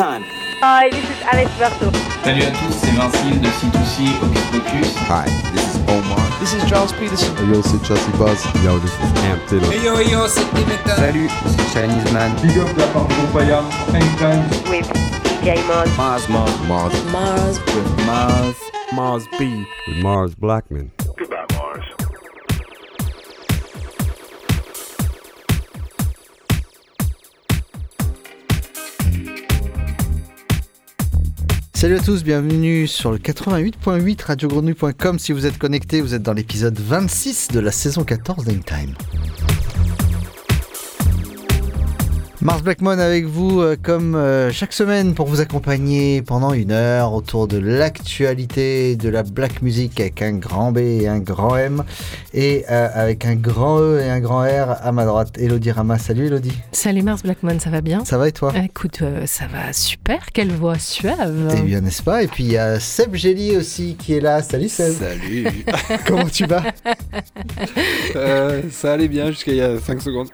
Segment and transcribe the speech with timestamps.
[0.00, 0.24] Time.
[0.64, 1.92] Hi, this is Alex Berto.
[2.24, 4.96] Salut à tous, c'est Vincile de C2C Hocus Pocus.
[5.10, 6.24] Hi, this is Omar.
[6.40, 7.34] This is Charles Peterson.
[7.36, 8.40] Hey yo, c'est Chelsea Buzz.
[8.64, 9.70] Yo, this is Cam Taylor.
[9.70, 10.96] Hey yo, yo, c'est Dimitra.
[10.96, 12.32] Salut, c'est Chinese Man.
[12.40, 13.60] Big up la part de Paya,
[13.92, 14.42] Anytime.
[14.70, 14.88] With
[15.42, 15.90] DJ Mars.
[15.98, 16.94] Mars, Mars, Mars.
[17.12, 17.60] Mars.
[17.74, 18.56] With Mars.
[18.94, 19.66] Mars B.
[19.86, 20.90] With Mars Blackman.
[31.80, 35.18] Salut à tous, bienvenue sur le 88.8 radiogrenouille.com.
[35.18, 38.92] Si vous êtes connecté, vous êtes dans l'épisode 26 de la saison 14 d'Intime.
[42.42, 47.12] Mars Blackmon avec vous euh, comme euh, chaque semaine pour vous accompagner pendant une heure
[47.12, 51.84] autour de l'actualité de la black music avec un grand B et un grand M
[52.32, 55.36] et euh, avec un grand E et un grand R à ma droite.
[55.38, 56.56] Elodie Rama, salut Elodie.
[56.72, 58.06] Salut Mars Blackmon, ça va bien?
[58.06, 58.54] Ça va et toi?
[58.64, 62.22] Écoute, euh, ça va super, quelle voix suave Eh bien, n'est-ce pas?
[62.22, 64.42] Et puis il y a Seb Gély aussi qui est là.
[64.42, 64.94] Salut Seb.
[64.94, 65.46] Salut
[66.06, 66.62] Comment tu vas?
[68.16, 70.28] Euh, Ça allait bien jusqu'à il y a 5 secondes.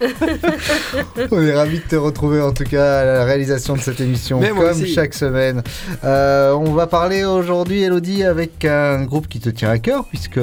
[1.30, 4.40] On est ravis de te retrouver en tout cas à la réalisation de cette émission
[4.40, 4.92] Mais comme aussi.
[4.92, 5.62] chaque semaine.
[6.04, 10.40] Euh, on va parler aujourd'hui, Elodie, avec un groupe qui te tient à cœur puisque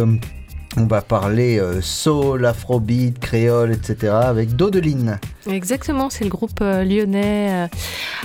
[0.78, 4.14] on va parler euh, soul, afrobeat, créole, etc.
[4.14, 5.20] avec Dodeline.
[5.50, 7.68] Exactement, c'est le groupe euh, lyonnais, euh,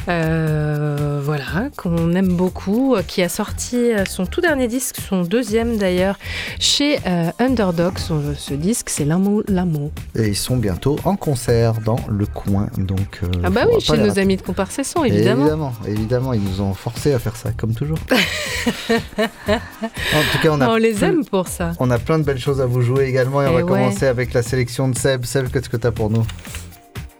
[0.08, 6.18] euh, voilà, qu'on aime beaucoup, qui a sorti son tout dernier disque, son deuxième d'ailleurs,
[6.58, 6.98] chez
[7.38, 7.98] Underdog.
[7.98, 9.90] Son- ce disque, c'est L'amour, l'amour.
[10.14, 12.68] Et ils sont bientôt en concert dans le coin.
[12.76, 14.20] Donc, Ah bah oui, chez nos rater.
[14.20, 15.42] amis de Comparcesson, évidemment.
[15.42, 17.98] Évidemment, évidemment, ils nous ont forcé à faire ça, comme toujours.
[18.88, 21.72] en tout cas, on a On les aime pour ça.
[21.80, 23.66] On a plein de belles choses à vous jouer également et on Eh va ouais.
[23.66, 25.24] commencer avec la sélection de Seb.
[25.24, 26.24] Seb, qu'est-ce que tu as pour nous?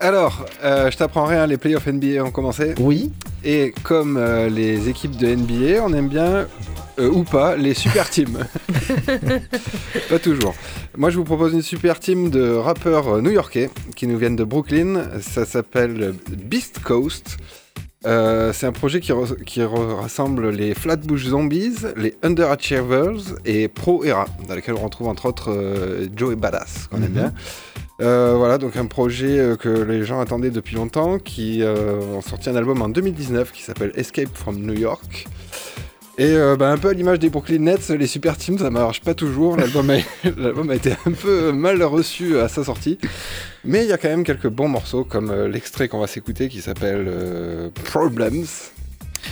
[0.01, 2.75] Alors, euh, je t'apprends rien, les playoffs NBA ont commencé.
[2.79, 3.11] Oui.
[3.45, 6.47] Et comme euh, les équipes de NBA, on aime bien,
[7.01, 8.45] euh, ou pas, les super teams.
[10.09, 10.55] pas toujours.
[10.97, 15.05] Moi, je vous propose une super team de rappeurs new-yorkais qui nous viennent de Brooklyn.
[15.21, 16.15] Ça s'appelle
[16.45, 17.37] Beast Coast.
[18.07, 23.67] Euh, c'est un projet qui, re- qui re- rassemble les Flatbush Zombies, les Underachievers et
[23.67, 27.13] Pro Era, dans lesquels on retrouve entre autres euh, Joey Badass, qu'on aime Mhm.
[27.13, 27.35] bien.
[28.01, 32.49] Euh, voilà, donc un projet euh, que les gens attendaient depuis longtemps, qui ont sorti
[32.49, 35.27] un album en 2019 qui s'appelle Escape from New York.
[36.19, 39.01] Et euh, bah, un peu à l'image des Brooklyn Nets, les super teams, ça marche
[39.03, 39.57] pas toujours.
[40.37, 42.99] L'album a, été un peu mal reçu à sa sortie.
[43.65, 46.49] Mais il y a quand même quelques bons morceaux, comme euh, l'extrait qu'on va s'écouter
[46.49, 48.47] qui s'appelle euh, Problems.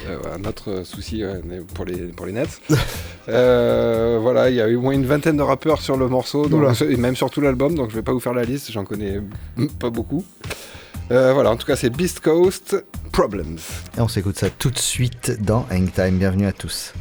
[0.09, 1.41] Un autre souci ouais,
[1.75, 2.61] pour, les, pour les Nets.
[3.27, 6.81] Voilà, il y a eu au moins une vingtaine de rappeurs sur le morceau, donc-
[6.83, 9.21] et même sur tout l'album, donc je vais pas vous faire la liste, j'en connais
[9.81, 10.25] pas beaucoup.
[11.13, 13.59] Euh, voilà, en tout cas c'est Beast Coast, Problems.
[13.97, 16.19] Et on s'écoute ça tout de suite dans Hangtime.
[16.19, 16.93] Bienvenue à tous.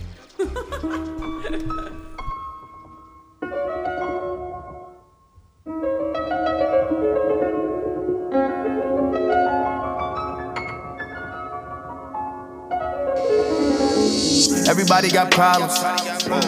[14.95, 15.75] Everybody got problems.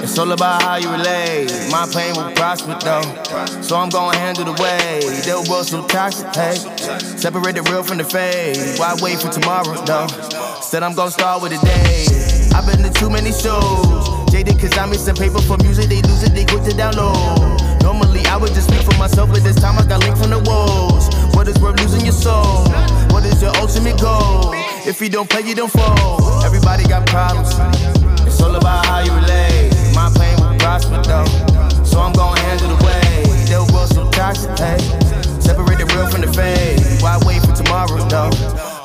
[0.01, 1.51] It's all about how you relate.
[1.69, 3.03] My pain will prosper though.
[3.61, 5.03] So I'm gonna handle the way.
[5.27, 6.55] The world so toxic, hey.
[7.19, 8.79] Separate the real from the fake.
[8.79, 10.07] Why wait for tomorrow though?
[10.61, 12.07] Said I'm gonna start with the day.
[12.55, 14.31] I've been to too many shows.
[14.31, 17.83] Jaded cause I made some paper for music, they lose it, they quick to download.
[17.83, 20.39] Normally I would just speak for myself, but this time I got linked from the
[20.47, 21.11] walls.
[21.35, 22.63] What is worth losing your soul?
[23.11, 24.55] What is your ultimate goal?
[24.87, 26.45] If you don't play, you don't fall.
[26.47, 27.96] Everybody got problems.
[28.37, 29.73] It's all about how you relate.
[29.95, 31.25] My pain will prosper though.
[31.83, 33.25] So I'm gonna handle the way.
[33.49, 34.77] The world so toxic, hey.
[35.41, 36.77] Separate the real from the fake.
[37.01, 38.29] Why wait for tomorrow though?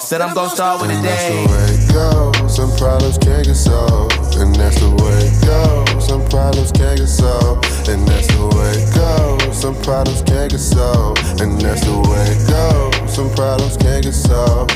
[0.00, 1.44] Said I'm gonna start with the And that's day.
[1.44, 2.56] the way it goes.
[2.56, 4.37] Some problems can't get solved.
[4.40, 6.06] And that's the way it goes.
[6.08, 7.88] Some problems can't get solved.
[7.93, 9.60] And that's the way it goes.
[9.60, 11.20] Some problems can't get solved.
[11.43, 13.14] And that's the way it goes.
[13.14, 14.72] Some problems can't get solved.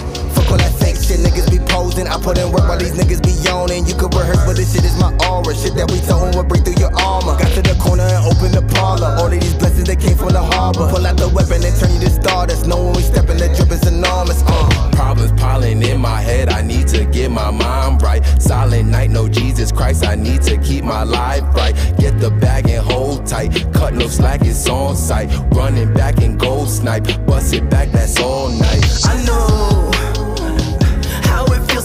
[0.47, 2.07] Fuck all that fake shit, niggas be posing.
[2.07, 3.87] I put in work while these niggas be yawning.
[3.87, 5.55] You could rehearse, but this shit is my aura.
[5.57, 7.35] Shit that we told will break through your armor.
[7.35, 9.19] Got to the corner and open the parlor.
[9.19, 10.87] All of these blessings that came from the harbor.
[10.87, 12.67] Pull out the weapon and turn you to stardust.
[12.67, 14.43] Know when we step in, the drip is enormous.
[14.47, 14.91] Uh.
[14.95, 18.23] Problems piling in my head, I need to get my mind right.
[18.41, 21.75] Silent night, no Jesus Christ, I need to keep my life right.
[21.99, 23.51] Get the bag and hold tight.
[23.75, 25.29] Cut no slack, it's on sight.
[25.51, 27.05] Running back and gold snipe.
[27.27, 28.85] Bust it back, that's all night.
[29.05, 29.96] I know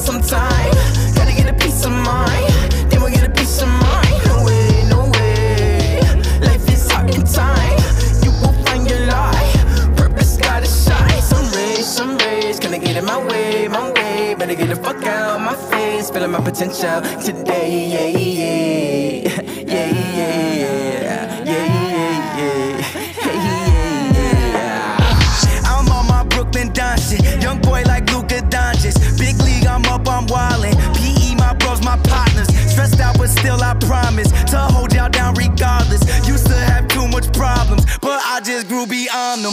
[0.09, 1.15] it.
[1.15, 2.51] Gotta get a piece of mind.
[2.89, 4.25] Then we get a piece of mind.
[4.25, 5.99] No way, no way.
[6.41, 7.77] Life is hard time.
[8.23, 9.53] You will find your light.
[9.95, 11.21] Purpose gotta shine.
[11.21, 12.59] Some rays, some rays.
[12.59, 14.35] Gonna get in my way, my way.
[14.35, 16.09] Better get the fuck out my face.
[16.09, 17.69] Feeling my potential today.
[17.93, 18.90] Yeah, yeah,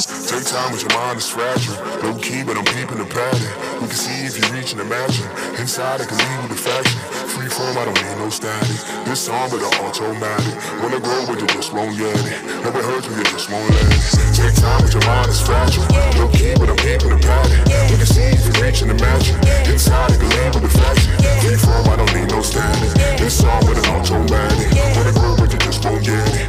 [0.07, 0.21] them.
[0.29, 1.75] Take time with your mind is fragile.
[2.05, 3.51] Low key, but I'm keeping the pattern.
[3.81, 5.27] We can see if you reach and imagine.
[5.59, 7.01] Inside, I can leave with the faction.
[7.35, 8.79] Free form, I don't need no static.
[9.09, 10.55] This song with the automatic.
[10.83, 12.39] Wanna grow, but you just won't get it.
[12.63, 14.03] Never heard you, you just won't let it.
[14.37, 15.87] Take time with your mind is fragile.
[16.21, 17.63] Low key, but I'm keeping the pattern.
[17.91, 19.39] We can see if you reach and imagine.
[19.67, 21.11] Inside, I can leave with the faction.
[21.43, 22.93] Free form, I don't need no static.
[23.19, 24.69] This song with an automatic.
[24.95, 26.48] Wanna grow, but you just won't get it.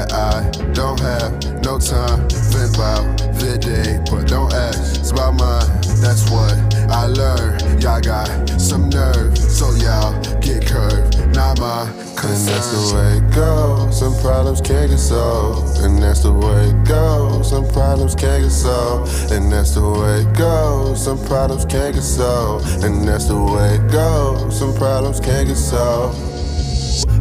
[0.00, 1.32] That I don't have
[1.62, 2.28] no time.
[2.52, 3.04] Vent about
[3.36, 5.00] the day, but don't ask.
[5.00, 5.68] It's about mine.
[6.00, 6.56] That's what
[6.88, 7.82] I learned.
[7.82, 11.18] Y'all got some nerve, so y'all get curved.
[11.34, 11.82] Not my
[12.24, 13.98] And that's the way it goes.
[13.98, 15.84] Some problems can't get solved.
[15.84, 17.50] And that's the way it goes.
[17.50, 19.32] Some problems can't get solved.
[19.32, 21.04] And that's the way it goes.
[21.04, 22.84] Some problems can't get solved.
[22.84, 24.58] And that's the way it goes.
[24.58, 26.16] Some problems can't get solved.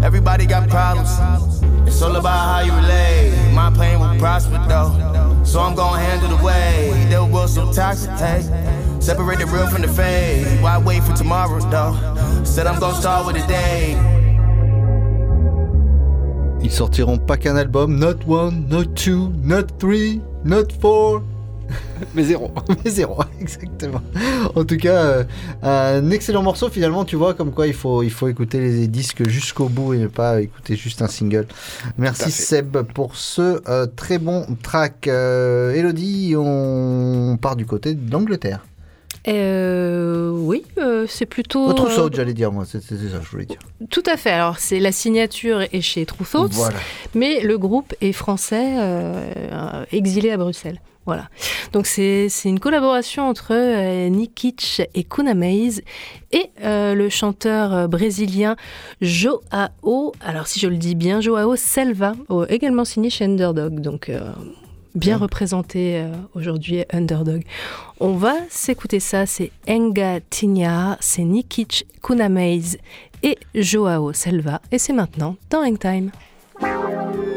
[0.04, 1.59] Everybody got problems.
[2.00, 3.52] It's all about how you relate.
[3.52, 5.44] My pain will prosper though.
[5.44, 7.06] So I'm gonna handle the way.
[7.10, 8.42] The world so toxic, hey.
[9.02, 10.46] Separate the real from the fake.
[10.62, 11.98] Why wait for tomorrow though?
[12.46, 13.98] Said I'm gonna start with a day.
[16.62, 21.22] Ils sortiront pas qu'un album, not one, not two, not three, not four.
[22.16, 22.52] Mais zéro.
[22.84, 24.02] Mais zéro, exactement.
[24.56, 25.24] En tout cas, euh,
[25.64, 29.28] un excellent morceau finalement, tu vois, comme quoi il faut, il faut écouter les disques
[29.28, 31.48] jusqu'au bout et ne pas écouter juste un single.
[31.98, 35.08] Merci Seb pour ce euh, très bon track.
[35.08, 38.62] Euh, Elodie, on part du côté de l'Angleterre.
[39.28, 41.68] Euh, oui, euh, c'est plutôt.
[41.70, 43.60] Oh, True euh, j'allais dire moi, c'est ça que je voulais dire.
[43.90, 44.32] Tout à fait.
[44.32, 46.78] Alors, c'est la signature est chez True Thoughts, Voilà.
[47.16, 48.76] mais le groupe est français,
[49.92, 50.80] exilé à Bruxelles.
[51.06, 51.30] Voilà.
[51.74, 54.26] Donc, c'est une collaboration entre euh,
[54.94, 55.82] et Kuna Maze
[56.32, 58.56] et euh, le chanteur euh, brésilien
[59.02, 63.80] Joao, alors si je le dis bien, Joao Selva, oh, également signé chez Underdog.
[63.80, 64.20] Donc, euh,
[64.94, 66.04] bien représenté
[66.36, 67.44] aujourd'hui Underdog.
[68.00, 72.78] On va s'écouter ça, c'est Enga Tinha, c'est Nikic Kunamaze
[73.24, 76.12] et Joao Selva, et c'est maintenant dans Hangtime.
[76.60, 77.29] Thank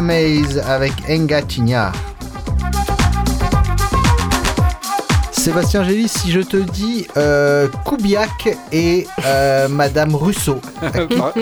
[0.00, 1.92] Maze avec Engatinha.
[5.32, 10.60] Sébastien Gélis, si je te dis euh, Kubiak et euh, Madame Rousseau.
[10.80, 11.32] Par-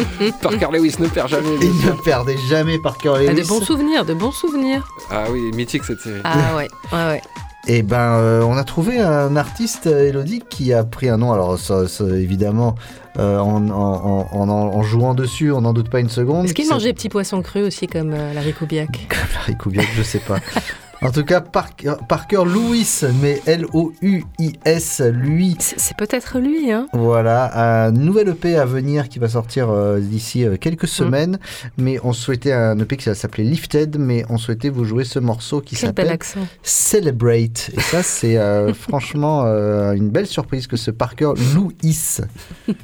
[0.41, 1.49] Parker Lewis ne perd jamais.
[1.61, 3.43] Il ne perdait jamais Parker Ah, Lewis.
[3.43, 4.87] de bons souvenirs, de bons souvenirs.
[5.11, 6.21] Ah oui, mythique cette série.
[6.23, 7.23] Ah ouais, ouais, ouais.
[7.67, 11.33] Et ben, euh, on a trouvé un artiste, Elodie, qui a pris un nom.
[11.33, 12.77] Alors, ça, ça, évidemment,
[13.19, 16.45] euh, en, en- en- en- en jouant dessus, on n'en doute pas une seconde.
[16.45, 19.09] Est-ce qu'il qui mangeait petits poissons crus aussi comme euh, Larry Kubiak?
[19.35, 20.39] Larry Kubiak, je sais pas.
[21.01, 25.57] En tout cas, Parker, Parker Lewis, mais L-O-U-I-S, lui.
[25.59, 30.45] C'est peut-être lui, hein Voilà, un nouvel EP à venir qui va sortir euh, d'ici
[30.45, 31.39] euh, quelques semaines.
[31.77, 35.61] Mais on souhaitait un EP qui s'appelait Lifted, mais on souhaitait vous jouer ce morceau
[35.61, 36.19] qui s'appelle.
[36.65, 37.71] Celebrate.
[37.77, 39.45] Et ça, c'est euh, franchement
[39.93, 42.19] une belle surprise que ce Parker Lewis.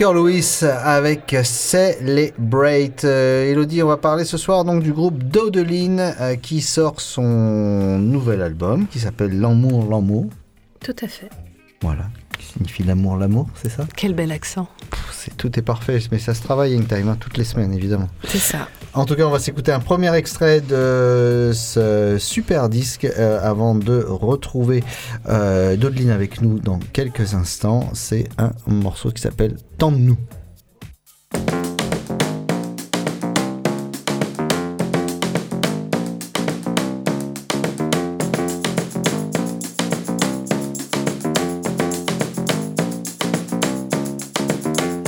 [0.00, 3.04] Parker Lewis avec Celebrate.
[3.04, 7.98] Euh, Elodie, on va parler ce soir donc du groupe Dodeline euh, qui sort son
[7.98, 10.30] nouvel album qui s'appelle L'amour, l'amour.
[10.82, 11.28] Tout à fait.
[11.82, 12.06] Voilà,
[12.38, 13.86] qui signifie l'amour, l'amour, c'est ça?
[13.94, 14.68] Quel bel accent.
[15.36, 18.08] Tout est parfait, mais ça se travaille Hangtime, hein, toutes les semaines évidemment.
[18.26, 18.68] C'est ça.
[18.92, 23.76] En tout cas, on va s'écouter un premier extrait de ce super disque euh, avant
[23.76, 24.82] de retrouver
[25.28, 25.76] euh,
[26.12, 27.88] avec nous dans quelques instants.
[27.92, 30.18] C'est un morceau qui s'appelle Tant de nous.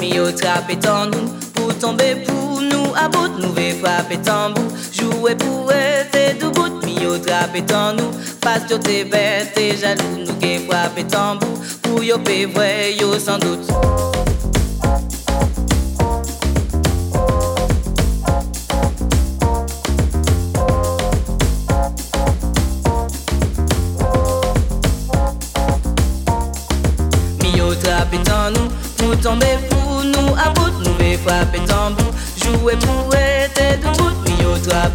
[0.00, 2.51] Mi yo trape tan nou Pou tombe pou
[2.92, 7.62] nou A bout nou ve frape tambou Jouwe pou ete dou bout Mi yo trape
[7.62, 12.92] tan nou Pas yo te bete jalou Nou gen frape tambou Pou yo pe vwe
[13.22, 13.40] tan
[30.12, 32.01] nou A bout nou frape tambou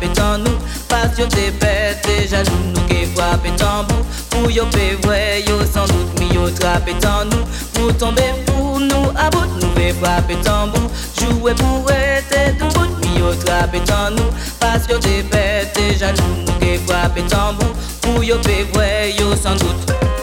[0.07, 4.65] yo trape tan nou Pas yo te bete jalou Nou gen frape tambou Pou yo
[4.71, 9.29] pe vwe yo san dout Mi yo trape tan nou Pou tombe pou nou A
[9.29, 10.89] bout nou ve frape tambou
[11.19, 16.59] Jouwe pou ete bout Mi yo trape tan nou Pas yo te bete jalou Nou
[16.61, 20.16] gen frape tambou Pou yo pe vwe yo san dout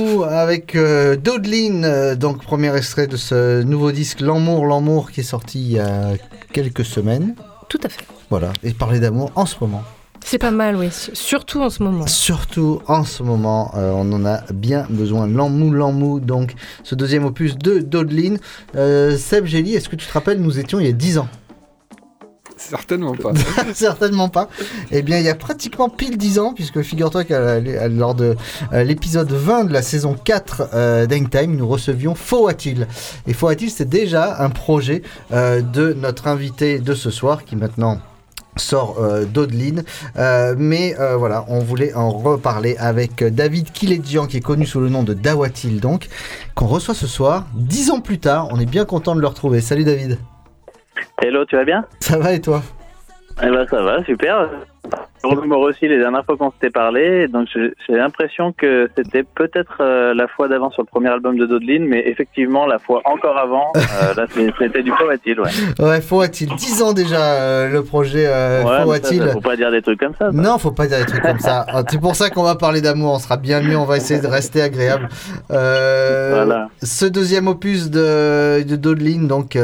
[0.00, 5.60] Avec euh, euh, donc premier extrait de ce nouveau disque L'amour, l'amour qui est sorti
[5.60, 6.12] il y a
[6.52, 7.34] quelques semaines.
[7.68, 8.04] Tout à fait.
[8.30, 9.82] Voilà, et parler d'amour en ce moment.
[10.24, 10.88] C'est pas mal, oui.
[10.90, 12.06] Surtout en ce moment.
[12.06, 15.26] Surtout en ce moment, euh, on en a bien besoin.
[15.26, 18.38] L'emmou, l'emmou, donc ce deuxième opus de Dodeline.
[18.76, 21.28] Euh, Seb Gély, est-ce que tu te rappelles, nous étions il y a 10 ans
[22.68, 23.32] Certainement pas.
[23.74, 24.48] Certainement pas.
[24.90, 28.36] Eh bien, il y a pratiquement pile 10 ans, puisque figure-toi que lors de
[28.72, 32.86] l'épisode 20 de la saison 4 euh, d'Hangtime, nous recevions Faux a-t-il
[33.26, 37.56] Et Faux a-t-il, c'est déjà un projet euh, de notre invité de ce soir, qui
[37.56, 38.00] maintenant
[38.56, 39.24] sort euh.
[40.16, 44.80] Euh, mais euh, voilà, on voulait en reparler avec David Kiledjian, qui est connu sous
[44.80, 46.08] le nom de Dawatil, donc,
[46.54, 48.48] qu'on reçoit ce soir, 10 ans plus tard.
[48.50, 49.60] On est bien content de le retrouver.
[49.60, 50.18] Salut David.
[51.22, 52.62] Hello, tu vas bien Ça va et toi?
[53.42, 54.48] Eh ben ça va, super.
[55.22, 60.14] Moi aussi, les dernières fois qu'on s'était parlé, donc j'ai l'impression que c'était peut-être euh,
[60.14, 63.70] la fois d'avant sur le premier album de Dodeline, mais effectivement la fois encore avant,
[63.76, 64.24] euh, là
[64.58, 65.50] c'était du Povatil, ouais.
[65.84, 69.32] Ouais, Faux a-t-il 10 ans déjà euh, le projet ouais, Faux mais ça, a-t-il ça,
[69.32, 70.30] faut pas dire des trucs comme ça.
[70.30, 70.32] ça.
[70.32, 71.66] Non, faut pas dire des trucs comme ça.
[71.72, 73.12] Ah, C'est pour ça qu'on va parler d'amour.
[73.12, 73.76] On sera bien mieux.
[73.76, 75.08] On va essayer de rester agréable.
[75.50, 76.68] Voilà.
[76.82, 79.58] Ce deuxième opus de, de Dodeline, donc,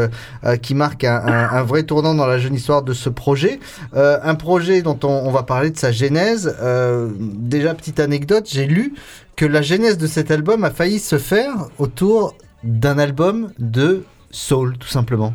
[0.62, 3.58] qui marque un, un- un vrai tournant dans la jeune histoire de ce projet.
[3.94, 6.56] Un projet dont on, on va parler de sa genèse.
[6.62, 8.94] Euh, déjà, petite anecdote, j'ai lu
[9.36, 14.76] que la genèse de cet album a failli se faire autour d'un album de soul,
[14.78, 15.32] tout simplement.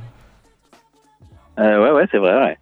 [1.60, 2.58] Euh, ouais, ouais, c'est vrai, ouais.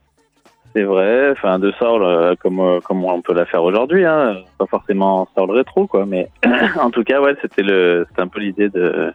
[0.75, 4.67] C'est vrai, enfin de soul euh, comme comme on peut la faire aujourd'hui, hein, pas
[4.67, 6.29] forcément soul rétro quoi, mais
[6.79, 7.63] en tout cas ouais, c'était
[8.19, 9.11] un peu l'idée de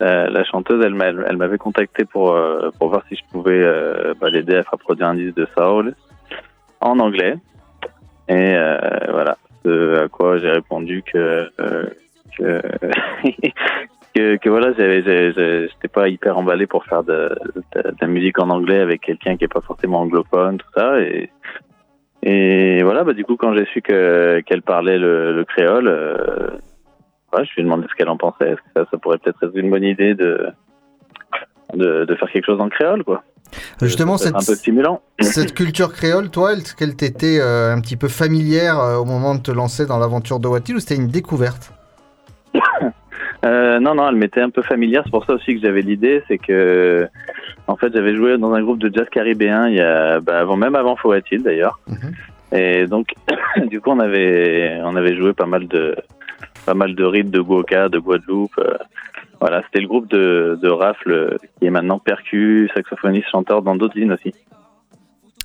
[0.00, 2.34] la chanteuse, elle m'a- elle m'avait contacté pour
[2.78, 3.62] pour voir si je pouvais
[4.18, 5.94] bah, l'aider à faire produire un disque de soul
[6.82, 7.36] en anglais
[8.28, 8.78] et euh,
[9.10, 11.86] voilà, à quoi j'ai répondu que euh,
[12.38, 12.62] que
[14.38, 17.34] que, voilà, j'étais pas hyper emballé pour faire de,
[18.00, 21.00] la musique en anglais avec quelqu'un qui est pas forcément anglophone, tout ça.
[21.00, 21.30] Et,
[22.22, 26.50] et voilà, bah, du coup, quand j'ai su que, qu'elle parlait le, le créole, euh,
[27.34, 28.50] je lui ai demandé ce qu'elle en pensait.
[28.50, 30.48] Est-ce que ça, ça pourrait peut-être être une bonne idée de,
[31.74, 33.22] de, de faire quelque chose en créole, quoi.
[33.80, 35.02] Justement, peut être cette, un peu stimulant.
[35.20, 39.34] cette culture créole, toi, est-ce qu'elle t'était euh, un petit peu familière euh, au moment
[39.34, 41.72] de te lancer dans l'aventure de Watil ou c'était une découverte?
[43.44, 45.02] Euh, non, non, elle m'était un peu familière.
[45.04, 47.08] C'est pour ça aussi que j'avais l'idée, c'est que,
[47.66, 50.56] en fait, j'avais joué dans un groupe de jazz caribéen il y a, bah, avant,
[50.56, 51.80] même avant Faut-il d'ailleurs.
[52.52, 53.08] Et donc,
[53.66, 55.96] du coup, on avait, on avait joué pas mal de,
[56.66, 58.60] pas mal de rythmes de Guoka, de Guadeloupe.
[59.42, 63.74] Voilà, c'était le groupe de, de Rafle euh, qui est maintenant percu, saxophoniste, chanteur dans
[63.74, 64.32] d'autres lignes aussi.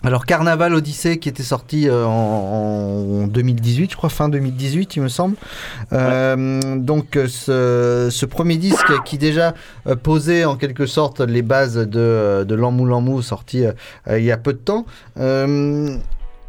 [0.04, 5.02] Alors Carnaval Odyssée qui était sorti euh, en, en 2018, je crois fin 2018 il
[5.02, 5.36] me semble.
[5.94, 9.56] Euh, donc ce, premier disque qui déjà
[10.04, 13.64] posait en quelque sorte les bases de, de L'Emmou L'Emmou sorti
[14.08, 14.86] il y a peu de temps.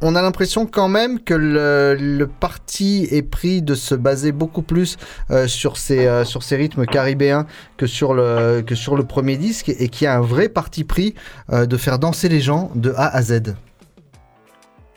[0.00, 4.96] On a l'impression quand même que le, parti est pris de se baser beaucoup plus
[5.30, 9.36] euh, sur, ces, euh, sur ces rythmes caribéens que sur le, que sur le premier
[9.36, 11.14] disque et qu'il y a un vrai parti pris
[11.52, 13.54] euh, de faire danser les gens de A à Z.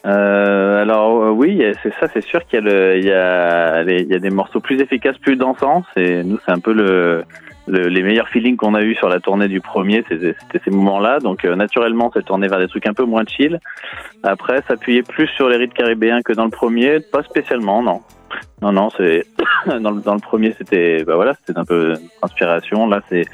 [0.06, 4.30] Euh, alors euh, oui, c'est ça, c'est sûr qu'il y a, y, y a des
[4.32, 5.84] morceaux plus efficaces, plus dansants.
[5.96, 7.24] C'est nous, c'est un peu le,
[7.68, 11.20] le- les meilleurs feelings qu'on a eu sur la tournée du premier, c'était ces moments-là.
[11.20, 13.60] Donc euh, naturellement, c'est tourné vers des trucs un peu moins chill.
[14.24, 18.02] Après, s'appuyer plus sur les rythmes caribéens que dans le premier, pas spécialement, non.
[18.64, 19.26] Non, non, c'est
[19.80, 22.88] dans, le- dans le premier, c'était bah voilà, c'était un peu inspiration.
[22.88, 23.26] Là, c'est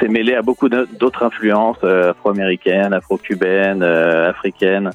[0.00, 4.90] c'est mêlé à beaucoup d'autres influences euh, afro-américaines, afro-cubaines, euh, africaines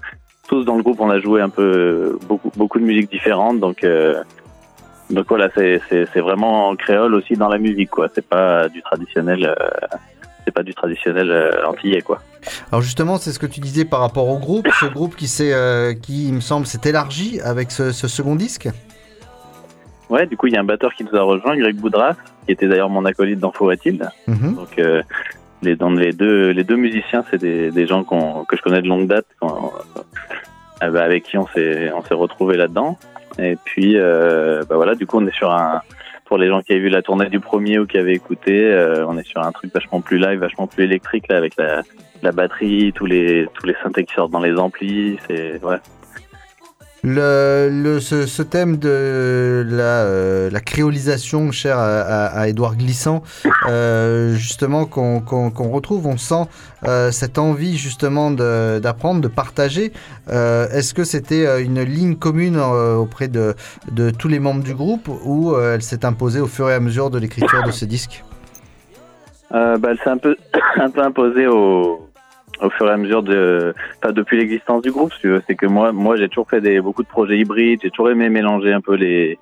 [0.50, 3.84] tous dans le groupe, on a joué un peu beaucoup beaucoup de musiques différentes, donc
[3.84, 4.22] euh,
[5.10, 8.08] donc voilà, c'est vraiment en créole aussi dans la musique quoi.
[8.14, 9.88] C'est pas du traditionnel, euh,
[10.46, 12.20] c'est pas du traditionnel euh, antillais quoi.
[12.72, 15.54] Alors justement, c'est ce que tu disais par rapport au groupe, ce groupe qui s'est,
[15.54, 18.70] euh, qui il me semble, s'est élargi avec ce, ce second disque.
[20.10, 22.54] ouais, du coup, il y a un batteur qui nous a rejoint, Greg Boudras, qui
[22.54, 24.10] était d'ailleurs mon acolyte dans Faut-il.
[24.28, 24.56] Mhm.
[24.56, 25.02] Donc, euh,
[25.62, 28.82] les, dans les deux, les deux musiciens, c'est des, des gens qu'on- que je connais
[28.82, 29.48] de longue date, euh,
[30.82, 32.98] avec qui on s'est, on s'est retrouvés là-dedans.
[33.38, 35.82] Et puis, euh, bah voilà, du coup, on est sur un,
[36.26, 39.06] pour les gens qui avaient vu la tournée du premier ou qui avaient écouté, euh,
[39.08, 41.82] on est sur un truc vachement plus live, vachement plus électrique là, avec la,
[42.22, 45.17] la batterie, tous les, tous les synthés qui sortent dans les amplis.
[45.28, 45.78] C'est, ouais.
[47.04, 53.24] Le, ce, thème de la, euh, la créolisation cher à, à, Édouard Glissant,
[53.70, 56.48] euh, justement qu'on retrouve, on sent
[56.86, 59.94] euh, cette envie justement d'apprendre, de, partager.
[60.30, 63.56] Est-ce que c'était une ligne commune auprès de,
[64.18, 67.18] tous les membres du groupe ou elle s'est imposée au fur et à mesure de
[67.18, 68.24] l'écriture de ce disque?
[69.52, 70.36] Bah, elle s'est un peu
[71.02, 72.09] imposée au,
[72.62, 75.28] au fur et à mesure de, pas depuis l'existence du groupe, si.
[75.48, 77.80] C'est que moi, moi, j'ai toujours fait des, beaucoup de projets hybrides.
[77.82, 79.39] J'ai toujours aimé mélanger un peu les,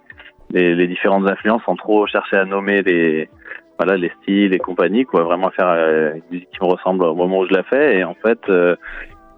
[0.52, 3.30] les, les différentes influences sans trop chercher à nommer les,
[3.78, 5.24] voilà, les styles et compagnie, quoi.
[5.24, 8.00] Vraiment faire euh, une musique qui me ressemble au moment où je la fais.
[8.00, 8.76] Et en fait, euh,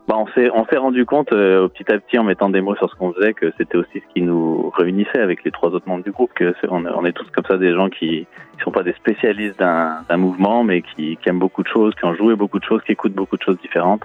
[0.09, 2.75] bah, on s'est, on s'est rendu compte euh, petit à petit en mettant des mots
[2.75, 5.87] sur ce qu'on faisait que c'était aussi ce qui nous réunissait avec les trois autres
[5.87, 6.33] membres du groupe.
[6.33, 9.59] Que on, on est tous comme ça des gens qui, qui sont pas des spécialistes
[9.59, 12.63] d'un, d'un mouvement, mais qui, qui aiment beaucoup de choses, qui ont joué beaucoup de
[12.63, 14.01] choses, qui écoutent beaucoup de choses différentes.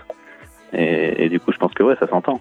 [0.75, 2.39] Et, et du coup, je pense que ouais, ça s'entend.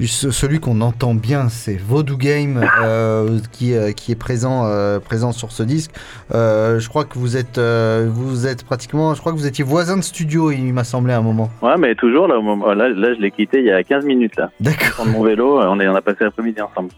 [0.00, 4.98] Ce- celui qu'on entend bien, c'est Voodoo Game euh, qui, euh, qui est présent, euh,
[5.00, 5.90] présent sur ce disque.
[6.34, 9.96] Euh, je crois que vous êtes, vous êtes pratiquement, je crois que vous étiez voisins
[9.98, 11.50] de studio, il m'a semblé à un moment.
[11.60, 14.04] Ouais, mais toujours là, au moment, là, là, je l'ai quitté il y a 15
[14.06, 14.50] minutes là.
[14.60, 15.04] D'accord.
[15.06, 16.90] Mon vélo, on, est, on a passé l'après-midi ensemble.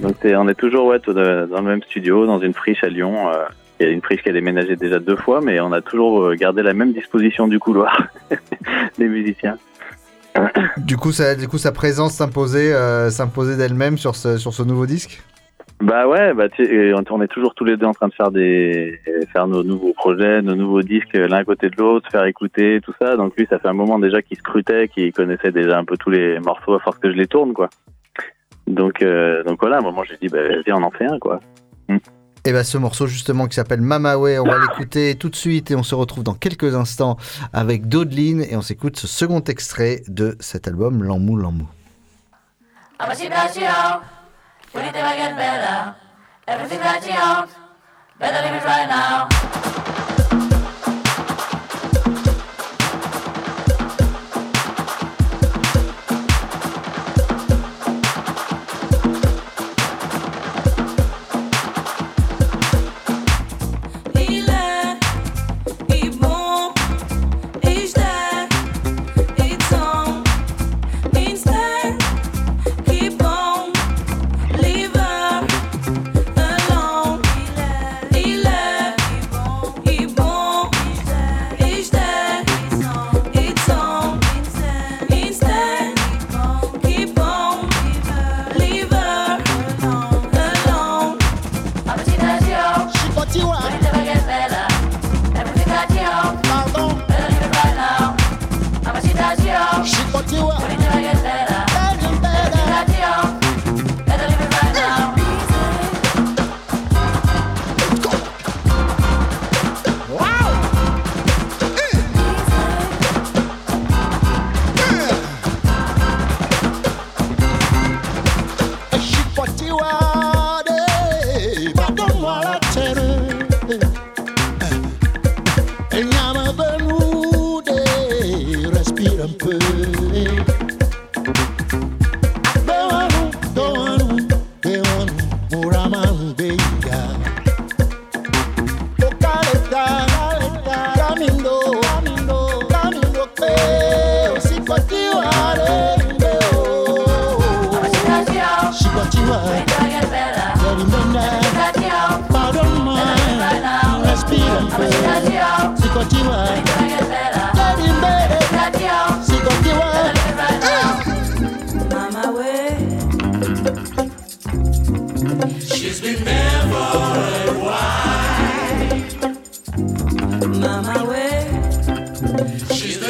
[0.00, 3.14] Donc on est toujours ouais, dans le même studio, dans une friche à Lyon.
[3.78, 6.34] Il y a une friche qui a déménagé déjà deux fois, mais on a toujours
[6.34, 8.06] gardé la même disposition du couloir
[8.98, 9.56] des musiciens.
[10.78, 13.10] Du coup, sa présence s'imposait, euh,
[13.56, 15.22] d'elle-même sur ce, nouveau disque?
[15.80, 16.44] Bah ouais, bah
[17.10, 18.14] on est toujours tous les deux en train de
[19.32, 22.92] faire nos nouveaux projets, nos nouveaux disques l'un à côté de l'autre, faire écouter tout
[23.00, 23.16] ça.
[23.16, 26.10] Donc lui, ça fait un moment déjà qu'il scrutait, qu'il connaissait déjà un peu tous
[26.10, 27.68] les morceaux à force que je les tourne quoi.
[28.68, 31.40] Donc euh, voilà, à un moment j'ai dit bah viens on en fait un quoi.
[32.44, 35.76] Et bah, ce morceau justement qui s'appelle Mamawe, on va l'écouter tout de suite et
[35.76, 37.16] on se retrouve dans quelques instants
[37.52, 41.68] avec Dodeline et on s'écoute ce second extrait de cet album L'Amou L'Amou.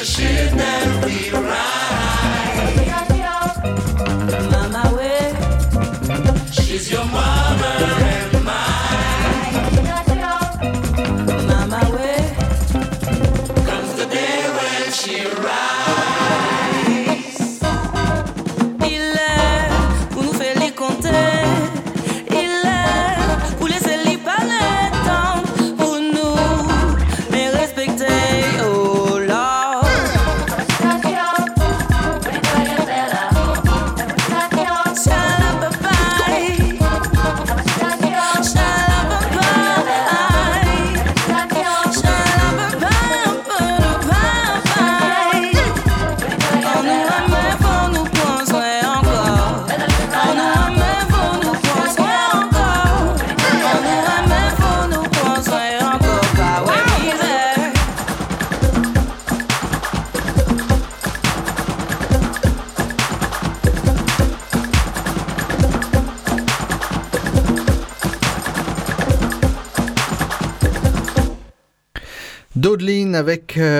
[0.02, 0.41] The ship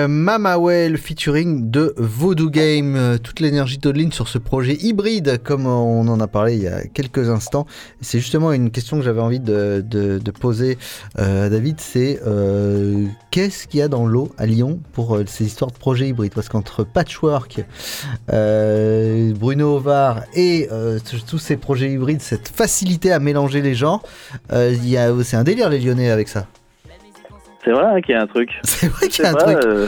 [0.03, 2.95] euh, Mama Well featuring de Voodoo Game.
[2.95, 6.67] Euh, toute l'énergie Dodlin sur ce projet hybride, comme on en a parlé il y
[6.67, 7.65] a quelques instants.
[8.01, 10.77] C'est justement une question que j'avais envie de, poser
[11.19, 11.79] euh, à David.
[11.79, 16.09] C'est euh, qu'est-ce qu'il y a dans l'eau à Lyon pour ces histoires de projets
[16.09, 16.33] hybrides?
[16.33, 17.63] Parce qu'entre Patchwork,
[18.29, 20.69] Bruno Ovar et
[21.27, 24.03] tous ces projets hybrides, cette facilité à mélanger les genres,
[24.49, 26.47] c'est un délire les Lyonnais avec ça.
[27.63, 28.49] C'est vrai hein, qu'il y a un truc.
[28.63, 29.65] C'est vrai qu'il y a un vrai, truc.
[29.65, 29.87] euh,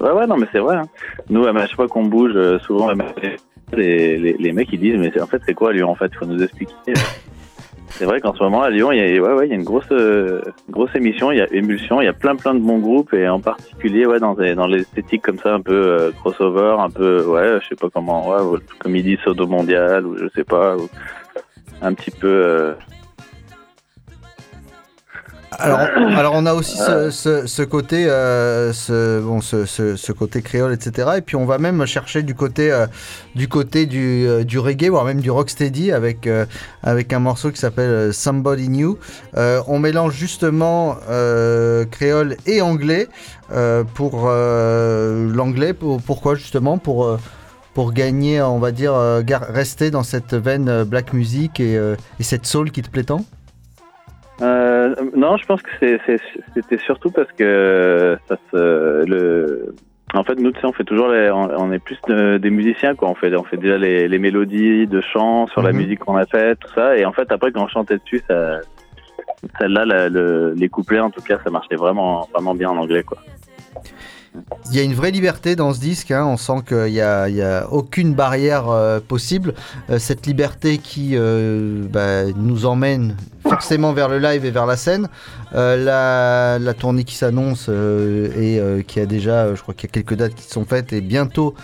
[0.00, 0.76] ouais, ouais, non, mais c'est vrai.
[0.76, 0.82] hein.
[1.28, 2.90] Nous, à chaque fois qu'on bouge, euh, souvent,
[3.76, 6.16] les, les, les mecs, ils disent, mais en fait, c'est quoi Lyon En fait, il
[6.18, 6.72] faut nous expliquer.
[7.88, 9.54] C'est vrai qu'en ce moment, à Lyon, il y a, ouais, ouais, il y a
[9.56, 12.58] une grosse, euh, grosse émission, il y a Émulsion, il y a plein, plein de
[12.60, 16.10] bons groupes, et en particulier, ouais, dans, des- dans l'esthétique comme ça, un peu euh,
[16.20, 20.18] crossover, un peu, ouais, je sais pas comment, ouais, comme ils disent, Sodo Mondial, ou
[20.18, 20.90] je sais pas, ou
[21.80, 22.74] un petit peu.
[25.60, 25.80] Euh, Alors,
[26.18, 31.08] alors on a aussi ce, ce- ce côté, euh, ce, bon, ce, côté créole, etc.
[31.18, 32.86] Et puis on va même chercher du côté, euh,
[33.34, 36.46] du côté du, euh, du reggae, voire même du rocksteady, avec euh,
[36.82, 38.98] avec un morceau qui s'appelle euh, Somebody New.
[39.36, 43.08] Euh, on mélange justement euh, créole et anglais
[43.52, 45.72] euh, pour euh, l'anglais.
[45.72, 46.78] pour- pourquoi justement?
[46.78, 47.18] Pour euh,
[47.74, 51.94] pour gagner, on va dire, euh, rester dans cette veine euh, black music et, euh,
[52.18, 53.22] et cette soul qui te plaît tant?
[54.42, 59.74] Euh, non, je pense que c'était surtout parce que ça se, le,
[60.14, 62.94] en fait, nous, tu sais, on fait toujours les, on, est plus de- des musiciens,
[62.94, 63.08] quoi.
[63.08, 65.78] On fait, on fait déjà les, les mélodies de chant sur la Mhm.
[65.78, 66.96] musique qu'on a faite, tout ça.
[66.98, 68.60] Et en fait, après, quand on chantait dessus, ça,
[69.58, 73.18] celle-là, le- les couplets, en tout cas, ça marchait vraiment, vraiment bien en anglais, quoi.
[74.70, 76.24] Il y a une vraie liberté dans ce disque, hein.
[76.26, 79.54] on sent qu'il n'y a, aucune barrière euh, possible.
[79.90, 83.16] Euh, cette liberté qui euh, bah, nous emmène
[83.48, 85.08] forcément vers le live et vers la scène.
[85.52, 90.34] La, tournée qui s'annonce et qui a déjà, je crois qu'il y a quelques dates
[90.34, 91.54] qui sont faites et bientôt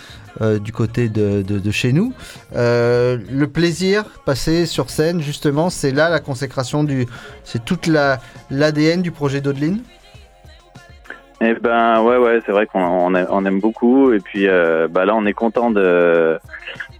[0.41, 2.13] du côté de, chez nous.
[2.53, 7.05] Le plaisir passé sur scène, justement, c'est là la consécration du...
[7.43, 9.81] C'est toute la- l'ADN du projet d'Odeline
[11.45, 14.13] Eh ben ouais ouais c'est vrai qu'on on aime, beaucoup.
[14.13, 16.39] Et puis euh, bah là on est content de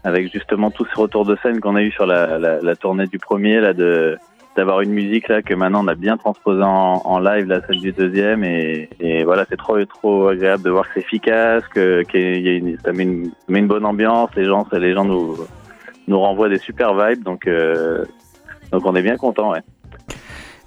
[0.04, 3.08] avec justement tous ces retours de scène qu'on a eu sur la, la, la tournée
[3.08, 4.18] du premier là de
[4.58, 7.80] d'avoir une musique là que maintenant on a bien transposée en, en live là celle
[7.80, 8.44] du deuxième.
[8.44, 12.50] Et, et voilà c'est trop trop agréable de voir que c'est efficace que qu'il y
[12.50, 14.30] a une, ça met une, met une bonne ambiance.
[14.36, 15.38] Les gens les gens nous
[16.10, 17.24] nous renvoient des super vibes.
[17.24, 18.04] Donc euh,
[18.74, 19.62] donc on est bien content ouais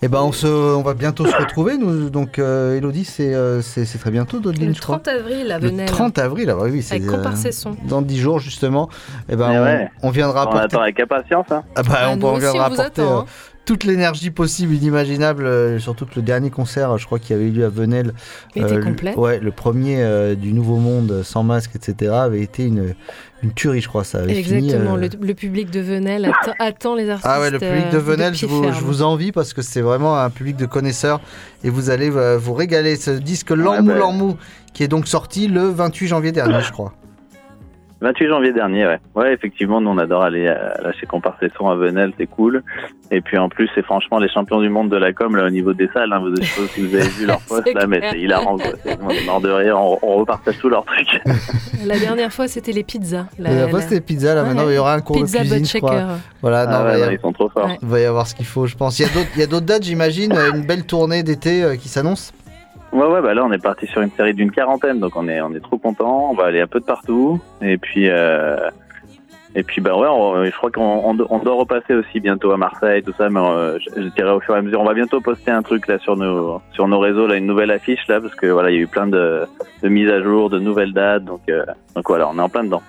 [0.02, 2.10] Eh ben on, se, on va bientôt se retrouver, nous.
[2.10, 4.96] Donc euh, Elodie, c'est euh, c'est c'est très bientôt d'Odeline, Le je crois.
[4.98, 5.88] 30 avril à Le Venelle.
[5.88, 7.76] 30 avril, ah bah oui, c'est Avec Comparcesson.
[7.88, 8.90] dans 10 jours justement.
[9.30, 9.90] Eh ben on, ouais.
[10.02, 10.64] on viendra on apporter.
[10.66, 11.64] attend avec impatience hein.
[11.76, 13.26] Ah bah, Ah, on, nous on aussi, viendra on vous apporter attend, euh, hein.
[13.66, 15.44] Toute l'énergie possible, inimaginable.
[15.44, 18.14] euh, surtout que le dernier concert, euh, je crois, qui avait eu lieu à Venelle,
[18.54, 19.14] Il était le- complet.
[19.16, 22.94] ouais, le premier euh, du Nouveau Monde, euh, sans masque, etc., avait été une,
[23.42, 24.04] une tuerie, je crois.
[24.04, 27.28] Ça avait fini, Exactement, euh, le, le public de Venelle attend, attend les artistes.
[27.30, 29.82] Ah ouais, le public de euh, Venelle, je vous, je vous envie parce que c'est
[29.82, 31.20] vraiment un public de connaisseurs
[31.64, 32.96] et vous allez euh, vous régaler.
[32.96, 33.98] Ce disque L'Amou bah.
[33.98, 34.36] L'Amou
[34.72, 36.92] qui est donc sorti le 28 janvier dernier, je crois.
[38.02, 38.98] 28 janvier dernier, ouais.
[39.14, 42.62] Ouais, effectivement, nous on adore aller à, là chez Comparcesson à Venelle, c'est cool.
[43.10, 45.50] Et puis en plus, c'est franchement les champions du monde de la com là au
[45.50, 46.12] niveau des salles.
[46.12, 48.56] Hein, vous, je sais pas si vous avez vu leur poste là, mais c'est hilarant.
[48.58, 48.66] quoi.
[48.84, 51.20] C'est- On est mort de rire, on, on repartage tous leurs trucs.
[51.86, 53.26] La dernière fois, c'était les pizzas.
[53.38, 54.48] La- La, fois la- c'était pizza, là Ouais.
[54.48, 56.02] maintenant il y aura un cours Pizza de cuisine, je crois.
[56.42, 57.70] Voilà, non, Ah ouais, non, avoir- ils sont trop forts.
[57.80, 58.98] il va y avoir ce qu'il faut, je pense.
[58.98, 61.62] Il y a d'autres- il y a d'autres dates, j'imagine, euh, une belle tournée d'été
[61.62, 62.32] euh, qui s'annonce.
[62.96, 65.42] Ouais, ouais, bah là on est parti sur une série d'une quarantaine, donc on est
[65.42, 66.30] on est trop content.
[66.30, 67.38] On va aller un peu de partout.
[67.60, 68.70] Et puis euh,
[69.54, 73.12] et puis bah ouais, je crois qu'on on, doit repasser aussi bientôt à Marseille, tout
[73.18, 73.28] ça.
[73.28, 75.60] Mais euh, je, je dirais au fur et à mesure, on va bientôt poster un
[75.60, 78.70] truc là sur nos sur nos réseaux, là une nouvelle affiche là, parce que voilà,
[78.70, 79.42] il y a eu plein de,
[79.82, 82.64] de mises à jour, de nouvelles dates, donc euh, donc voilà, on est en plein
[82.64, 82.82] dedans.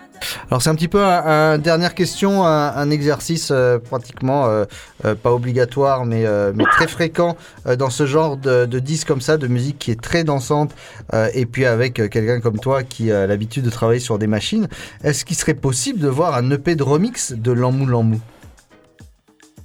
[0.49, 4.65] Alors c'est un petit peu un, un- dernière question, un, exercice euh, pratiquement euh,
[5.05, 6.25] euh, pas obligatoire mais,
[6.71, 7.35] très fréquent
[7.77, 10.71] dans ce genre de, de disque comme ça, de musique qui est très dansante
[11.33, 14.67] et puis avec quelqu'un comme toi qui a l'habitude de travailler sur des machines,
[15.03, 18.19] est-ce qu'il serait possible de voir un EP de remix de L'Amou L'Amou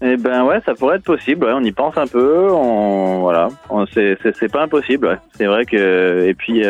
[0.03, 1.47] Eh ben ouais, ça pourrait être possible.
[1.47, 2.49] On y pense un peu.
[2.49, 5.21] Voilà, on, c'est c'est pas impossible.
[5.37, 6.63] C'est vrai que et puis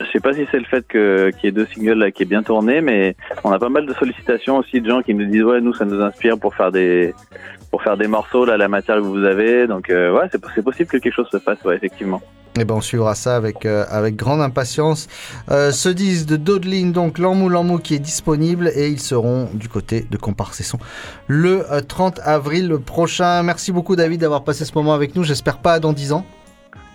[0.00, 2.42] je sais pas si c'est le fait qu'il y ait deux singles qui est bien
[2.42, 5.60] tourné, mais on a pas mal de sollicitations aussi de gens qui nous disent ouais
[5.60, 7.14] nous ça nous inspire pour faire des
[7.70, 9.66] pour faire des morceaux là la matière que vous avez.
[9.66, 12.22] Donc euh, ouais c'est possible que quelque chose se fasse ouais effectivement.
[12.60, 15.06] Eh ben, on suivra ça avec, euh, avec grande impatience.
[15.48, 19.68] Euh, ce disque de Dodeline, donc L'Amou L'Amou, qui est disponible et ils seront du
[19.68, 20.78] côté de Comparcesson
[21.28, 23.44] le euh, 30 avril prochain.
[23.44, 25.22] Merci beaucoup, David, d'avoir passé ce moment avec nous.
[25.22, 26.24] J'espère pas dans 10 ans.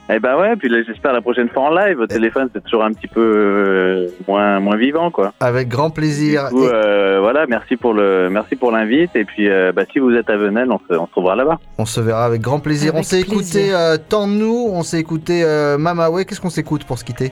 [0.09, 1.99] Eh ben ouais, puis là, j'espère la prochaine fois en live.
[2.01, 5.33] Au téléphone, c'est toujours un petit peu euh, moins moins vivant, quoi.
[5.39, 6.49] Avec grand plaisir.
[6.49, 9.15] Du coup, euh, voilà, merci pour le merci pour l'invite.
[9.15, 11.57] Et puis, euh, bah, si vous êtes à Venelle, on se, on se trouvera là-bas.
[11.77, 12.89] On se verra avec grand plaisir.
[12.89, 16.25] Avec on s'est écouté euh, Tant de nous, on s'est écouté euh, Mama Way.
[16.25, 17.31] Qu'est-ce qu'on s'écoute pour se quitter?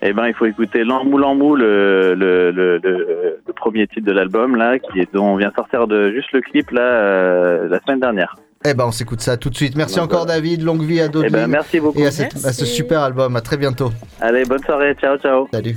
[0.00, 4.12] Eh ben, il faut écouter L'Ambou Lambou, le, le, le, le, le premier titre de
[4.12, 7.80] l'album, là, qui est, dont on vient sortir de juste le clip, là, euh, la
[7.80, 8.36] semaine dernière.
[8.70, 9.76] Eh ben, on s'écoute ça tout de suite.
[9.76, 10.34] Merci Donc, encore, voilà.
[10.40, 10.62] David.
[10.62, 11.32] Longue vie à Eh Dodeline.
[11.32, 11.98] ben, merci beaucoup.
[11.98, 13.34] Et à, cette- à ce super album.
[13.36, 13.90] À très bientôt.
[14.20, 14.94] Allez, bonne soirée.
[15.00, 15.48] Ciao, ciao.
[15.52, 15.76] Salut.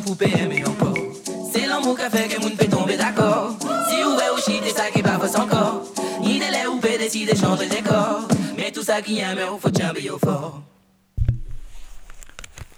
[0.00, 0.94] Moun poupée, aimer encore.
[1.52, 3.56] C'est l'amour qui a fait que moun peut tomber d'accord.
[3.88, 5.84] Si ou shit, et ça qui pas fausse encore.
[6.20, 8.28] Ni délai ou peut décider changer des corps.
[8.56, 10.62] Mais tout ça qui aime, il faut jamais au fort.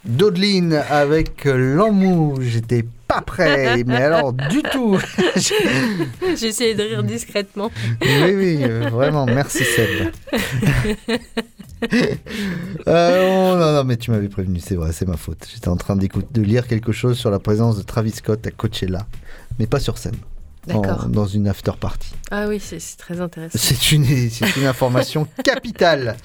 [0.04, 2.38] Dodeline avec euh, L'Amou.
[2.40, 4.98] J'étais pas prêt, mais alors du tout.
[6.22, 7.70] Essayé de rire discrètement.
[8.00, 8.56] Oui, oui,
[8.90, 10.10] vraiment, merci Seb.
[12.88, 15.46] Euh, oh, non, non, mais tu m'avais prévenu, c'est vrai, c'est ma faute.
[15.52, 19.06] J'étais en train de lire quelque chose sur la présence de Travis Scott à Coachella,
[19.60, 20.16] mais pas sur scène.
[20.72, 22.12] En- dans une after party.
[22.30, 23.58] Ah oui, c'est très intéressant.
[23.58, 24.04] C'est une,
[24.66, 26.16] information capitale.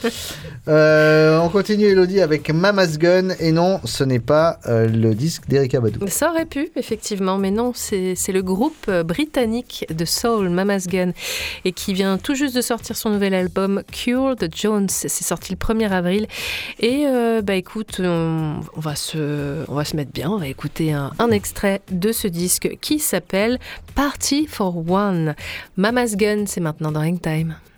[0.68, 3.30] Euh, on continue, Elodie, avec Mama's Gun.
[3.40, 6.06] Et non, ce n'est pas euh, le disque d'Erika Badou.
[6.08, 11.12] Ça aurait pu, effectivement, mais non, c'est le groupe euh, britannique de soul, Mama's Gun,
[11.66, 14.88] et qui vient tout juste de sortir son nouvel album Cured Jones.
[14.90, 16.28] C'est sorti le 1er avril.
[16.80, 20.48] Et euh, bah écoute, on, on va se, on va se mettre bien, on va
[20.48, 23.58] écouter un, un extrait de ce disque qui s'appelle
[23.96, 25.36] Party for One.
[25.76, 27.56] Mama's Gun, c'est maintenant dans Hangtime.
[27.58, 27.77] Thank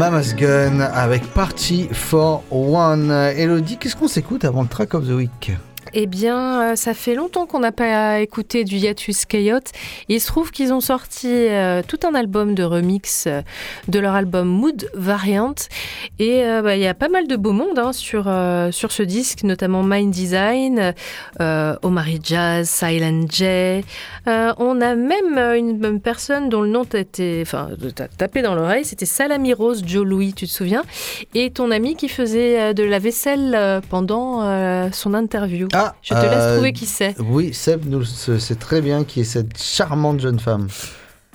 [0.00, 3.10] Mama's Gun avec Party for One.
[3.10, 5.52] Elodie, qu'est-ce qu'on s'écoute avant le track of the week?
[5.92, 9.72] Eh bien, euh, ça fait longtemps qu'on n'a pas écouté du Yatus Coyote.
[10.08, 13.42] Il se trouve qu'ils ont sorti euh, tout un album de remix euh,
[13.88, 15.54] de leur album Mood Variant.
[16.18, 18.24] Et bah, il y a pas mal de beau monde hein, sur,
[18.72, 20.94] sur ce disque, notamment Mind Design,
[21.38, 23.84] Omari Jazz, Silent J.
[24.26, 27.00] On a même une, une personne dont le nom t'a
[27.42, 30.82] enfin, t'a tapé dans l'oreille, c'était Salami Rose Joe Louis, tu te souviens?
[31.34, 35.68] Et ton ami qui faisait de la vaisselle pendant son interview.
[36.02, 37.14] Je te laisse euh, trouver qui c'est.
[37.20, 40.68] Oui, Seb nous le sait très bien qui est cette charmante jeune femme.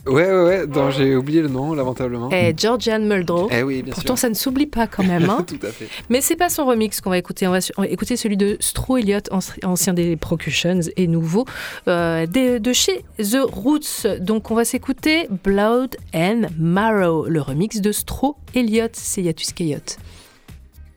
[0.07, 2.29] Ouais, ouais, ouais, dont j'ai oublié le nom, lamentablement.
[2.29, 3.49] Et Georgian Muldrow.
[3.51, 4.19] Eh oui, bien Pourtant, sûr.
[4.19, 5.27] ça ne s'oublie pas quand même.
[5.27, 5.43] hein.
[5.47, 5.87] Tout à fait.
[6.09, 7.47] Mais c'est pas son remix qu'on va écouter.
[7.47, 11.07] On va su- on va écouter celui de Stro Elliott, anci- ancien des Procussions et
[11.07, 11.45] nouveau
[11.87, 14.05] euh, de chez The Roots.
[14.19, 18.91] Donc on va s'écouter Blood and Marrow, le remix de Stro Elliott.
[18.93, 19.97] C'est Yatus Coyote.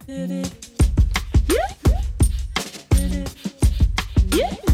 [0.06, 0.67] Breath
[4.34, 4.67] of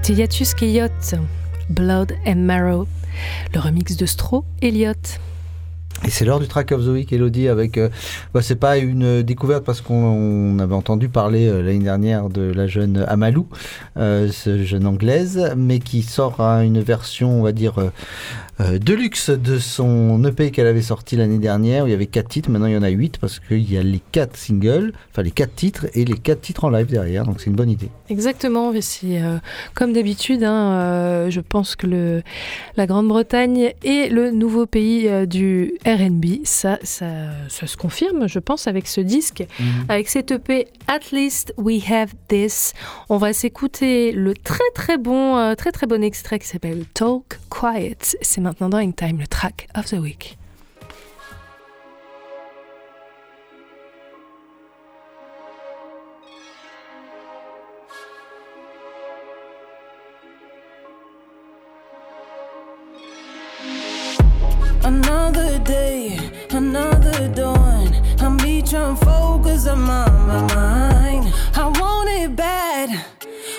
[0.00, 0.92] C'était Yatus Keyot,
[1.70, 2.86] Blood and Marrow,
[3.52, 5.18] le remix de Stro Elliott.
[6.06, 7.76] Et c'est l'heure du track of the week, Elodie, avec.
[7.76, 7.88] euh,
[8.32, 12.28] bah, c'est pas une euh, découverte parce qu'on on avait entendu parler euh, l'année dernière
[12.28, 13.48] de la jeune Amalou,
[13.96, 17.74] euh, ce jeune anglaise, mais qui sort à une version, on va dire,
[18.60, 21.94] euh, euh, de luxe de son EP qu'elle avait sorti l'année dernière, où il y
[21.94, 22.50] avait quatre titres.
[22.50, 25.30] Maintenant, il y en a huit parce qu'il y a les quatre singles, enfin les
[25.30, 27.24] quatre titres et les quatre titres en live derrière.
[27.24, 27.88] Donc c'est une bonne idée.
[28.10, 29.38] Exactement, c'est euh,
[29.74, 30.44] comme d'habitude.
[30.44, 32.22] hein, euh, je pense que le,
[32.76, 36.44] la Grande-Bretagne est le nouveau pays euh, du RB.
[36.44, 37.06] Ça, ça,
[37.48, 39.46] ça se confirme, je pense, avec ce disque,
[39.88, 42.72] avec cet EP At least we have this.
[43.08, 48.16] On va s'écouter le très très bon, très très bon extrait qui s'appelle Talk Quiet.
[48.20, 50.38] C'est maintenant In Time, le track of the week.
[64.82, 66.18] Another day,
[66.50, 67.94] another dawn.
[68.20, 71.34] I'm me trying to focus on my, my mind.
[71.54, 73.04] I want it bad.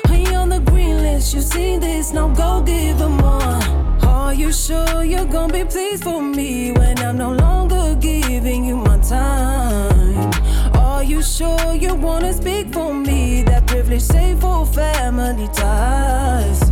[0.10, 1.36] Are you on the green list?
[1.36, 1.42] You
[1.80, 2.12] this?
[2.12, 3.29] Now go give them
[4.40, 8.98] you sure you're gonna be pleased for me when I'm no longer giving you my
[9.00, 10.32] time?
[10.76, 13.44] Are you sure you wanna speak for me?
[13.44, 16.72] That privilege safe for family ties.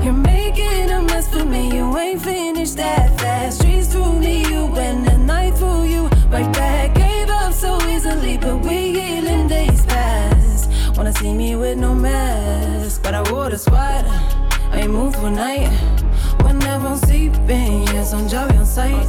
[0.00, 1.76] You're making a mess for me.
[1.76, 3.58] You ain't finished that fast.
[3.58, 6.04] Streets through me, you and the night through you.
[6.30, 10.70] Right back, gave up so easily, but we healing days past.
[10.96, 14.04] Wanna see me with no mask, but I wore the squad.
[14.70, 16.07] I ain't moved for night.
[16.78, 19.04] Whenever I'm sleeping, yes, I'm jolly on sight.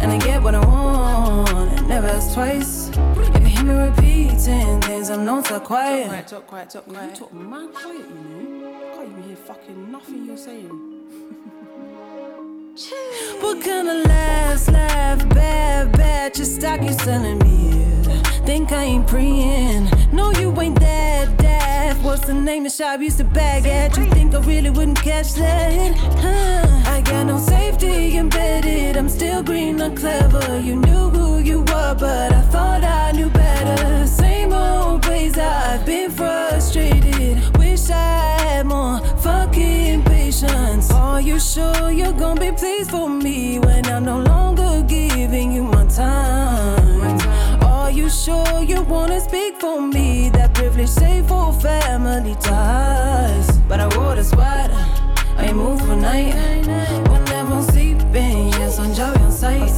[0.00, 2.90] And I get what I want, and never ask twice.
[3.34, 6.28] If you hear me repeating things, I'm not so quiet.
[6.28, 7.10] Talk quiet, talk quiet.
[7.10, 8.94] You talk mad quiet, you know.
[8.94, 10.70] Can't even hear fucking nothing you're saying.
[13.42, 17.80] What kind of laughs, laugh, bad, bad, just stock you selling me?
[17.80, 18.01] yeah.
[18.44, 19.88] Think I ain't praying.
[20.12, 22.02] No, you ain't that deaf.
[22.02, 23.96] What's the name the shop used to bag at?
[23.96, 25.94] You think I really wouldn't catch that?
[26.18, 26.90] Huh?
[26.90, 28.96] I got no safety embedded.
[28.96, 30.60] I'm still green, not clever.
[30.60, 34.06] You knew who you were, but I thought I knew better.
[34.08, 37.56] Same old ways I've been frustrated.
[37.58, 40.90] Wish I had more fucking patience.
[40.90, 45.62] Are you sure you're gonna be pleased for me when I'm no longer giving you
[45.62, 46.81] my time?
[47.92, 50.30] You sure you wanna speak for me?
[50.30, 53.58] That privilege safe for family ties.
[53.68, 54.70] But I wore the sweat.
[55.36, 56.34] I ain't moved for night.
[57.10, 59.70] Whenever I'm sleeping, yes, I'm jolly on sight.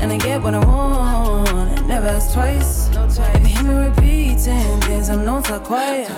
[0.00, 2.88] And I get what I want, never ask twice.
[3.34, 6.08] If you hear me repeating things, I'm not so quiet.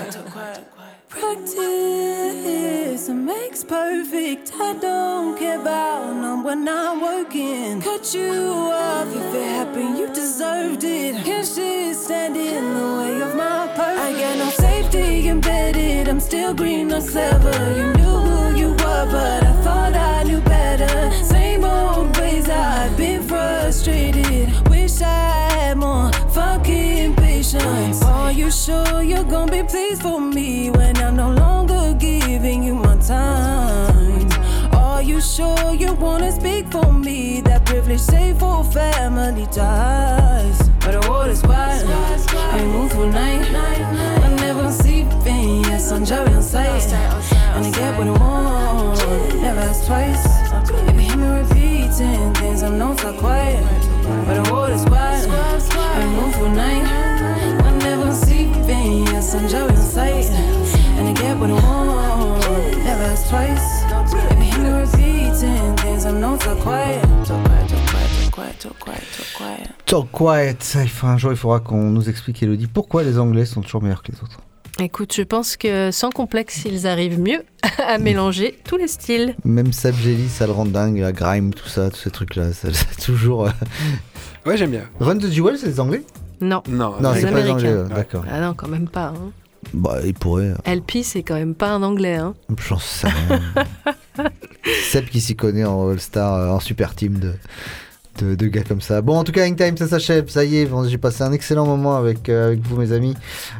[1.23, 4.51] Practice makes perfect.
[4.59, 7.81] I don't care about none when I'm working.
[7.81, 11.23] Cut you off if it happened, you deserved it.
[11.23, 13.99] Can't shit stand in the way of my purpose.
[14.07, 16.09] I got no safety embedded.
[16.09, 17.57] I'm still green, not clever.
[17.77, 20.93] You knew who you were, but I thought I knew better.
[21.23, 24.42] Same old ways I've been frustrated.
[28.53, 34.29] Sure you're gonna be pleased for me when I'm no longer giving you my time?
[34.73, 37.41] Are you sure you wanna speak for me?
[37.41, 40.69] That privilege safe for family ties.
[40.79, 43.49] But I the squad, I ain't moved for night.
[44.21, 46.93] Whenever I'm sleeping, yes, I'm jolly on sight.
[47.55, 50.25] And I get what I want, never ask twice.
[50.89, 53.63] If you hear me repeating things, I'm not so quiet.
[54.27, 55.29] But I the squad,
[55.71, 57.62] I ain't moved for night.
[58.63, 60.29] Sleeping, yes, I'm jolly on sight.
[60.97, 63.83] And I get what I want, never ask twice.
[64.31, 67.01] If you hear me repeating things, I'm not so quiet.
[67.25, 69.69] Talk quiet, talk quiet, talk quiet, talk quiet, talk quiet.
[69.85, 70.77] Talk quiet.
[71.03, 74.13] Un jour, il faudra qu'on nous explique, Elodie, pourquoi les Anglais sont toujours meilleurs que
[74.13, 74.39] les autres.
[74.79, 77.43] Écoute, je pense que sans complexe, ils arrivent mieux
[77.85, 79.35] à mélanger tous les styles.
[79.43, 82.53] Même Seb Jelly, ça le rend dingue, la grime, tout ça, tous ces trucs-là.
[82.53, 83.47] ça- C'est toujours.
[83.47, 83.51] euh,
[84.45, 84.83] Ouais, j'aime bien.
[85.01, 86.03] Run the Jewel, c'est les Anglais?
[86.41, 86.61] Non.
[86.67, 87.49] Non, Non, c'est pas les.
[87.51, 88.23] Anglais, euh, d'accord.
[88.29, 89.07] Ah non, quand même pas.
[89.15, 89.31] hein.
[89.73, 90.53] Bah, ils pourraient.
[90.65, 92.15] LP, c'est quand même pas un anglais.
[92.15, 92.33] Hein.
[92.67, 93.41] J'en sais rien.
[94.91, 97.31] Seb qui s'y connaît en All-Star, euh, en super team de,
[98.19, 99.01] de, de gars comme ça.
[99.01, 100.27] Bon, en tout cas, Time, ça s'achève.
[100.29, 103.15] Ça y est, bon, j'ai passé un excellent moment avec, euh, avec vous, mes amis.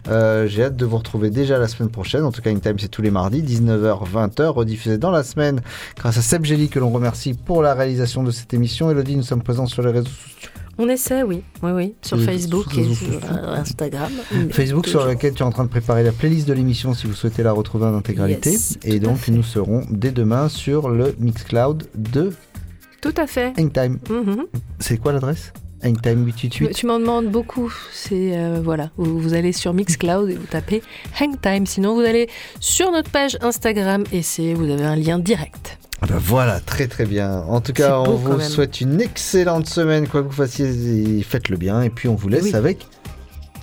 [0.10, 2.24] Euh, j'ai hâte de vous retrouver déjà la semaine prochaine.
[2.26, 5.62] En tout cas, Time, c'est tous les mardis, 19h, 20h, rediffusé dans la semaine
[5.98, 8.92] grâce à Seb Jelly, que l'on remercie pour la réalisation de cette émission.
[8.92, 10.50] Elodie, nous sommes présents sur les réseaux sociaux.
[10.78, 11.44] On essaie, oui.
[11.62, 11.94] Oui, oui.
[12.02, 14.12] Sur Facebook sur et sur euh, Instagram.
[14.52, 15.14] Facebook sur Toujours.
[15.14, 17.52] lequel tu es en train de préparer la playlist de l'émission si vous souhaitez la
[17.52, 18.52] retrouver en intégralité.
[18.52, 22.32] Yes, et donc nous serons dès demain sur le Mixcloud de
[23.02, 23.54] Tout à fait.
[23.60, 24.00] Hangtime.
[24.10, 24.46] Mhm.
[24.80, 25.54] C'est quoi l'adresse?
[25.86, 27.72] Hangtime Tu, 888 tu m'en demandes beaucoup.
[27.92, 30.82] C'est euh, voilà, vous, vous allez sur Mixcloud et vous tapez
[31.20, 31.66] Hangtime.
[31.66, 35.78] Sinon, vous allez sur notre page Instagram et c'est vous avez un lien direct.
[36.04, 37.45] Ah bah voilà, très très bien.
[37.47, 40.66] En tout cas, on vous souhaite une excellente semaine, quoi que vous fassiez,
[41.18, 41.82] et faites-le bien.
[41.82, 42.54] Et puis on vous laisse Oui.
[42.54, 42.86] avec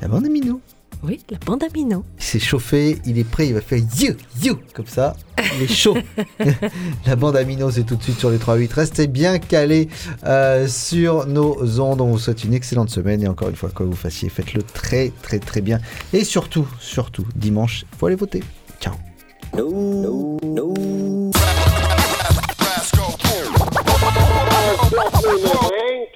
[0.01, 0.59] la bande Amino.
[1.03, 2.03] Oui, la bande Amino.
[2.16, 5.16] Il s'est chauffé, il est prêt, il va faire you, you, comme ça.
[5.55, 5.99] Il est chaud.
[7.07, 8.72] la bande Amino, c'est tout de suite sur les 3-8.
[8.72, 9.91] Restez bien calés
[10.24, 12.01] euh, sur nos ondes.
[12.01, 13.22] On vous souhaite une excellente semaine.
[13.22, 15.78] Et encore une fois, quoi que vous fassiez, faites-le très très très bien.
[16.14, 18.43] Et surtout, surtout, dimanche, faut aller voter.
[18.80, 18.95] Ciao.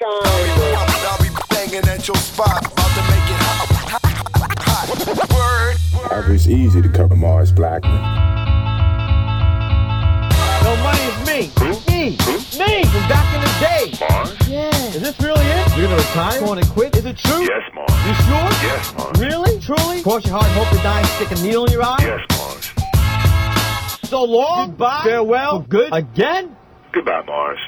[0.06, 3.68] I'll be banging at your spot, about to make it hot.
[4.60, 4.86] hot.
[5.32, 6.34] Word.
[6.34, 7.92] It's easy to cover Mars Blackman.
[10.64, 11.50] No money is me.
[11.88, 12.10] Me.
[12.58, 13.84] Me from back in the day.
[14.00, 14.48] Mars?
[14.48, 14.94] Yeah.
[14.94, 15.76] Is this really it?
[15.76, 16.40] You're gonna retire?
[16.40, 16.96] Going to quit?
[16.96, 17.42] Is it true?
[17.42, 17.90] Yes, Mars.
[18.06, 18.50] You sure?
[18.68, 19.18] Yes, Mars.
[19.18, 19.60] Really?
[19.60, 20.02] Truly?
[20.02, 21.96] Cross your heart and hope to die and stick a needle in your eye?
[22.00, 22.72] Yes, Mars.
[24.08, 24.70] So long.
[24.70, 25.04] Goodbye.
[25.04, 25.62] Farewell.
[25.62, 25.92] For good.
[25.92, 26.56] Again?
[26.92, 27.58] Goodbye, Mars.